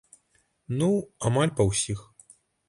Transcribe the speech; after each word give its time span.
Ну, 0.79 0.87
амаль 1.31 1.53
па 1.61 1.69
ўсіх. 1.69 2.03